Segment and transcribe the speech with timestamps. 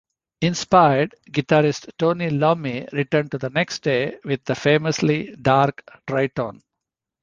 [0.41, 6.63] Inspired, guitarist Tony Iommi returned the next day with the famously dark tritone.